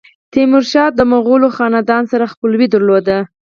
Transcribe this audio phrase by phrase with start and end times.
[0.33, 3.17] تیمورشاه د مغولو خاندان سره خپلوي درلوده.